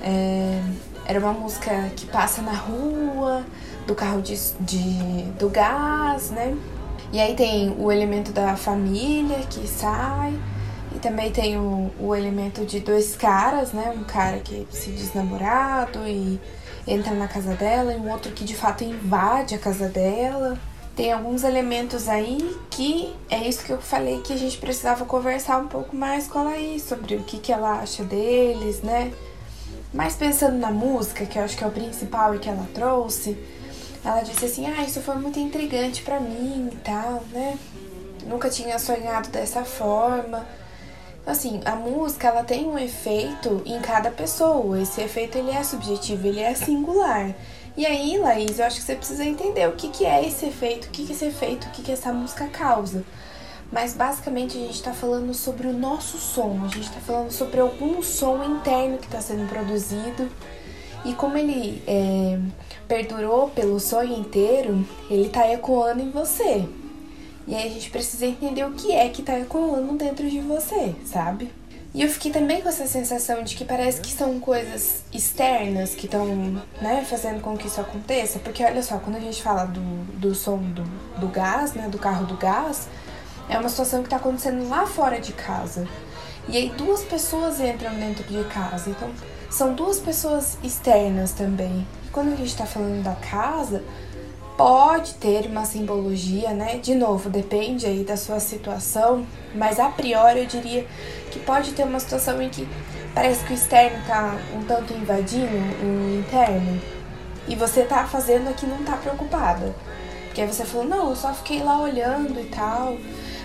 É, 0.01 0.63
era 1.07 1.19
uma 1.19 1.33
música 1.33 1.91
que 1.97 2.07
passa 2.07 2.41
na 2.41 2.53
rua, 2.53 3.45
do 3.85 3.97
carro 3.97 4.23
de, 4.23 4.39
de, 4.61 5.23
do 5.41 5.49
gás, 5.49 6.31
né? 6.31 6.57
E 7.13 7.21
aí 7.21 7.35
tem 7.35 7.75
o 7.77 7.91
elemento 7.91 8.31
da 8.31 8.55
família 8.57 9.39
que 9.51 9.67
sai, 9.67 10.39
também 11.05 11.31
tem 11.31 11.59
o, 11.59 11.91
o 12.01 12.17
elemento 12.17 12.65
de 12.65 12.81
dois 12.81 13.15
caras, 13.15 13.75
né? 13.75 13.93
Um 13.95 14.05
cara 14.05 14.39
que 14.39 14.67
se 14.71 14.91
diz 14.91 15.13
namorado 15.13 15.99
e 16.07 16.41
entra 16.87 17.13
na 17.13 17.29
casa 17.29 17.55
dela, 17.55 17.93
e 17.93 17.97
um 17.97 18.11
outro 18.11 18.33
que 18.33 18.43
de 18.43 18.57
fato 18.57 18.83
invade 18.85 19.55
a 19.55 19.59
casa 19.59 19.87
dela. 19.87 20.59
Tem 20.97 21.13
alguns 21.13 21.45
elementos 21.45 22.09
aí 22.09 22.57
que 22.71 23.15
é 23.29 23.47
isso 23.47 23.63
que 23.65 23.71
eu 23.71 23.83
falei 23.83 24.23
que 24.23 24.33
a 24.33 24.37
gente 24.37 24.57
precisava 24.57 25.05
conversar 25.05 25.59
um 25.59 25.69
pouco 25.69 25.95
mais 25.95 26.27
com 26.27 26.41
ela 26.41 26.53
aí 26.53 26.81
sobre 26.81 27.17
o 27.17 27.23
que, 27.23 27.39
que 27.39 27.53
ela 27.53 27.81
acha 27.81 28.03
deles, 28.03 28.81
né? 28.81 29.13
Mas 29.93 30.17
pensando 30.17 30.57
na 30.57 30.71
música, 30.71 31.27
que 31.27 31.39
eu 31.39 31.45
acho 31.45 31.55
que 31.55 31.65
é 31.65 31.67
o 31.67 31.71
principal 31.71 32.35
e 32.35 32.39
que 32.39 32.49
ela 32.49 32.67
trouxe, 32.73 33.37
ela 34.03 34.23
disse 34.23 34.47
assim: 34.47 34.67
"Ah, 34.67 34.83
isso 34.83 35.03
foi 35.03 35.17
muito 35.17 35.39
intrigante 35.39 36.01
para 36.03 36.19
mim 36.19 36.71
e 36.73 36.77
tal, 36.77 37.23
né? 37.31 37.59
Nunca 38.27 38.49
tinha 38.49 38.79
sonhado 38.79 39.29
dessa 39.29 39.65
forma". 39.65 40.64
Assim, 41.27 41.61
a 41.65 41.75
música 41.75 42.29
ela 42.29 42.45
tem 42.45 42.67
um 42.67 42.79
efeito 42.79 43.63
em 43.65 43.81
cada 43.81 44.11
pessoa. 44.11 44.81
Esse 44.81 45.01
efeito 45.01 45.39
ele 45.39 45.51
é 45.51 45.63
subjetivo, 45.63 46.27
ele 46.27 46.41
é 46.41 46.55
singular. 46.55 47.35
E 47.77 47.87
aí, 47.87 48.19
Laís, 48.19 48.59
eu 48.59 48.67
acho 48.67 48.77
que 48.77 48.83
você 48.83 48.95
precisa 48.95 49.25
entender 49.25 49.69
o 49.69 49.73
que, 49.73 49.89
que 49.89 50.05
é 50.05 50.25
esse 50.25 50.47
efeito, 50.47 50.87
o 50.87 50.91
que, 50.91 51.07
que 51.07 51.13
esse 51.13 51.25
efeito, 51.25 51.67
o 51.67 51.71
que, 51.71 51.83
que 51.83 51.93
essa 51.93 52.13
música 52.13 52.47
causa. 52.47 53.03
Mas 53.73 53.95
basicamente 53.95 54.57
a 54.57 54.61
gente 54.61 54.75
está 54.75 54.93
falando 54.93 55.35
sobre 55.35 55.67
o 55.67 55.73
nosso 55.73 56.19
som, 56.19 56.61
a 56.65 56.69
gente 56.69 56.89
está 56.89 57.01
falando 57.01 57.33
sobre 57.33 57.59
algum 57.59 58.01
som 58.03 58.45
interno 58.45 58.99
que 58.99 59.07
está 59.07 59.21
sendo 59.21 59.49
produzido 59.49 60.31
e 61.05 61.13
como 61.15 61.37
ele 61.37 61.83
é, 61.87 62.39
perdurou 62.87 63.51
pelo 63.51 63.81
sonho 63.81 64.17
inteiro, 64.17 64.87
ele 65.11 65.29
tá 65.29 65.51
ecoando 65.51 66.03
em 66.03 66.11
você. 66.11 66.65
E 67.47 67.55
aí 67.55 67.69
a 67.69 67.71
gente 67.71 67.91
precisa 67.91 68.27
entender 68.27 68.65
o 68.65 68.73
que 68.73 68.93
é 68.93 69.09
que 69.09 69.23
tá 69.23 69.39
ecoando 69.39 69.95
dentro 69.95 70.29
de 70.29 70.41
você, 70.41 70.95
sabe? 71.05 71.51
E 71.95 72.03
eu 72.03 72.09
fiquei 72.09 72.33
também 72.33 72.61
com 72.61 72.69
essa 72.69 72.89
sensação 72.89 73.45
de 73.45 73.55
que 73.55 73.65
parece 73.65 74.01
que 74.01 74.11
são 74.11 74.41
coisas 74.41 75.05
externas 75.13 75.95
que 75.95 76.07
estão, 76.07 76.27
né, 76.83 77.07
fazendo 77.09 77.41
com 77.41 77.57
que 77.57 77.69
isso 77.69 77.81
aconteça. 77.81 78.41
Porque 78.41 78.65
olha 78.65 78.83
só, 78.83 78.99
quando 78.99 79.15
a 79.15 79.21
gente 79.21 79.41
fala 79.41 79.65
do, 79.65 79.81
do 80.19 80.35
som 80.35 80.59
do, 80.59 80.83
do 81.21 81.29
gás, 81.29 81.73
né, 81.75 81.89
do 81.89 81.97
carro 81.97 82.27
do 82.27 82.37
gás, 82.37 82.89
é 83.49 83.57
uma 83.57 83.69
situação 83.69 84.01
que 84.01 84.07
está 84.07 84.17
acontecendo 84.17 84.69
lá 84.69 84.87
fora 84.87 85.21
de 85.21 85.33
casa. 85.33 85.87
E 86.49 86.57
aí 86.57 86.69
duas 86.71 87.05
pessoas 87.05 87.61
entram 87.61 87.95
dentro 87.95 88.25
de 88.25 88.43
casa. 88.49 88.91
Então, 88.91 89.11
são 89.49 89.73
duas 89.73 90.01
pessoas 90.01 90.59
externas 90.65 91.31
também. 91.31 91.87
E 92.07 92.11
quando 92.11 92.33
a 92.33 92.37
gente 92.37 92.49
está 92.49 92.67
falando 92.67 93.05
da 93.05 93.15
casa, 93.15 93.85
pode 94.57 95.15
ter 95.15 95.47
uma 95.47 95.65
simbologia, 95.65 96.51
né? 96.51 96.79
De 96.79 96.95
novo, 96.95 97.29
depende 97.29 97.87
aí 97.87 98.05
da 98.05 98.17
sua 98.17 98.41
situação, 98.41 99.27
mas 99.55 99.81
a 99.81 99.89
priori 99.89 100.41
eu 100.41 100.47
diria 100.47 100.87
que 101.31 101.39
pode 101.41 101.73
ter 101.73 101.85
uma 101.85 101.99
situação 101.99 102.41
em 102.41 102.49
que 102.49 102.69
parece 103.15 103.45
que 103.45 103.53
o 103.53 103.55
externo 103.55 103.99
tá 104.07 104.37
um 104.55 104.65
tanto 104.65 104.93
invadindo 104.93 105.57
o 105.83 106.19
interno 106.19 106.81
e 107.49 107.55
você 107.55 107.83
tá 107.83 108.05
fazendo 108.07 108.49
aqui 108.49 108.67
não 108.67 108.85
tá 108.85 108.97
preocupada. 108.97 109.75
Porque 110.27 110.41
aí 110.41 110.49
você 110.49 110.65
falou, 110.65 110.87
não, 110.87 111.11
eu 111.11 111.17
só 111.17 111.33
fiquei 111.33 111.63
lá 111.63 111.81
olhando 111.81 112.41
e 112.41 112.47
tal. 112.47 112.97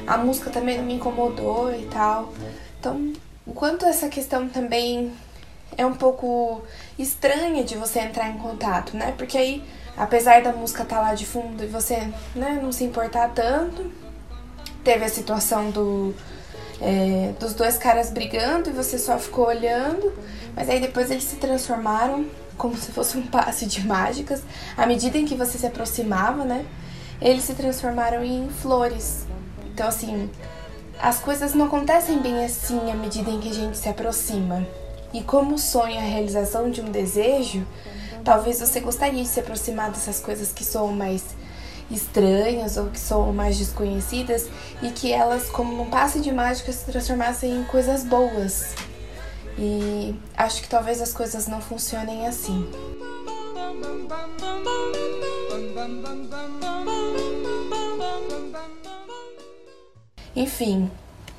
A 0.07 0.17
música 0.17 0.49
também 0.49 0.77
não 0.77 0.85
me 0.85 0.95
incomodou 0.95 1.71
e 1.71 1.85
tal. 1.85 2.33
Então, 2.79 3.13
o 3.45 3.53
quanto 3.53 3.85
essa 3.85 4.09
questão 4.09 4.49
também 4.49 5.11
é 5.77 5.85
um 5.85 5.93
pouco 5.93 6.63
estranha 7.01 7.63
de 7.63 7.75
você 7.75 7.99
entrar 7.99 8.29
em 8.29 8.37
contato, 8.37 8.95
né? 8.95 9.13
Porque 9.17 9.37
aí, 9.37 9.63
apesar 9.97 10.41
da 10.41 10.51
música 10.51 10.83
estar 10.83 10.97
tá 10.97 11.01
lá 11.01 11.13
de 11.15 11.25
fundo 11.25 11.63
e 11.63 11.67
você 11.67 12.09
né, 12.35 12.59
não 12.61 12.71
se 12.71 12.83
importar 12.83 13.29
tanto, 13.29 13.89
teve 14.83 15.05
a 15.05 15.09
situação 15.09 15.71
do, 15.71 16.13
é, 16.81 17.33
dos 17.39 17.53
dois 17.53 17.77
caras 17.77 18.09
brigando 18.09 18.69
e 18.69 18.73
você 18.73 18.99
só 18.99 19.17
ficou 19.17 19.47
olhando, 19.47 20.13
mas 20.55 20.69
aí 20.69 20.79
depois 20.79 21.09
eles 21.09 21.23
se 21.23 21.37
transformaram 21.37 22.25
como 22.57 22.75
se 22.75 22.91
fosse 22.91 23.17
um 23.17 23.25
passe 23.25 23.65
de 23.65 23.87
mágicas. 23.87 24.43
À 24.75 24.85
medida 24.85 25.17
em 25.17 25.25
que 25.25 25.35
você 25.35 25.57
se 25.57 25.65
aproximava, 25.65 26.43
né? 26.43 26.65
Eles 27.21 27.43
se 27.43 27.53
transformaram 27.53 28.23
em 28.23 28.49
flores. 28.49 29.25
Então, 29.73 29.87
assim, 29.87 30.29
as 31.01 31.19
coisas 31.19 31.53
não 31.53 31.67
acontecem 31.67 32.19
bem 32.19 32.43
assim 32.43 32.91
à 32.91 32.95
medida 32.95 33.29
em 33.31 33.39
que 33.39 33.49
a 33.49 33.53
gente 33.53 33.77
se 33.77 33.87
aproxima. 33.87 34.67
E 35.13 35.23
como 35.23 35.57
sonho 35.57 35.95
é 35.95 35.97
a 35.97 36.01
realização 36.01 36.69
de 36.69 36.81
um 36.81 36.91
desejo, 36.91 37.65
talvez 38.23 38.59
você 38.59 38.79
gostaria 38.79 39.23
de 39.23 39.29
se 39.29 39.39
aproximar 39.39 39.89
dessas 39.89 40.19
coisas 40.19 40.51
que 40.51 40.63
são 40.63 40.87
mais 40.89 41.23
estranhas 41.89 42.77
ou 42.77 42.87
que 42.87 42.99
são 42.99 43.33
mais 43.33 43.57
desconhecidas 43.57 44.47
e 44.81 44.91
que 44.91 45.11
elas, 45.11 45.49
como 45.49 45.75
num 45.75 45.89
passe 45.89 46.19
de 46.19 46.31
mágica, 46.31 46.71
se 46.71 46.85
transformassem 46.85 47.51
em 47.51 47.63
coisas 47.63 48.03
boas. 48.03 48.75
E 49.57 50.15
acho 50.37 50.61
que 50.61 50.69
talvez 50.69 51.01
as 51.01 51.11
coisas 51.11 51.47
não 51.47 51.59
funcionem 51.59 52.27
assim. 52.27 52.69
Enfim, 60.35 60.89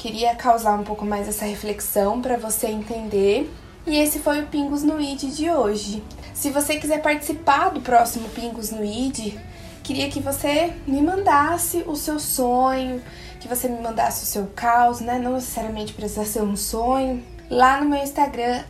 queria 0.00 0.34
causar 0.34 0.80
um 0.80 0.82
pouco 0.82 1.04
mais 1.04 1.28
essa 1.28 1.44
reflexão 1.44 2.22
para 2.22 2.38
você 2.38 2.68
entender. 2.68 3.52
E 3.86 3.98
esse 3.98 4.18
foi 4.18 4.40
o 4.40 4.46
Pingos 4.46 4.82
no 4.82 4.98
ID 4.98 5.24
de 5.24 5.50
hoje. 5.50 6.02
Se 6.32 6.48
você 6.48 6.76
quiser 6.76 7.02
participar 7.02 7.68
do 7.68 7.82
próximo 7.82 8.26
Pingos 8.30 8.70
no 8.70 8.82
ID, 8.82 9.34
queria 9.82 10.08
que 10.08 10.18
você 10.18 10.72
me 10.86 11.02
mandasse 11.02 11.84
o 11.86 11.94
seu 11.94 12.18
sonho, 12.18 13.02
que 13.40 13.46
você 13.46 13.68
me 13.68 13.78
mandasse 13.82 14.22
o 14.22 14.26
seu 14.26 14.46
caos, 14.56 15.00
né? 15.00 15.18
Não 15.18 15.34
necessariamente 15.34 15.92
precisa 15.92 16.24
ser 16.24 16.42
um 16.42 16.56
sonho. 16.56 17.22
Lá 17.50 17.78
no 17.82 17.90
meu 17.90 18.02
Instagram, 18.02 18.62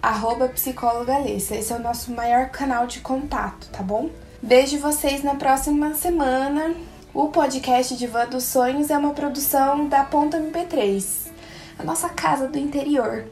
psicólogalessa. 0.49 1.55
Esse 1.55 1.73
é 1.73 1.77
o 1.77 1.83
nosso 1.83 2.11
maior 2.11 2.49
canal 2.49 2.89
de 2.89 2.99
contato, 2.99 3.69
tá 3.71 3.85
bom? 3.85 4.11
Beijo 4.43 4.79
vocês 4.79 5.23
na 5.23 5.37
próxima 5.37 5.95
semana. 5.95 6.75
O 7.13 7.29
podcast 7.29 7.97
Diva 7.97 8.25
dos 8.25 8.45
Sonhos 8.45 8.89
é 8.89 8.97
uma 8.97 9.13
produção 9.13 9.89
da 9.89 10.05
Ponta 10.05 10.39
MP3, 10.39 11.29
a 11.77 11.83
nossa 11.83 12.09
casa 12.09 12.47
do 12.47 12.57
interior. 12.57 13.25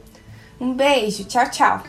Um 0.59 0.73
beijo, 0.73 1.23
tchau, 1.23 1.49
tchau. 1.49 1.83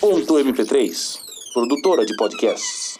Ponto 0.00 0.34
MP3, 0.34 1.18
produtora 1.52 2.06
de 2.06 2.16
podcasts. 2.16 2.99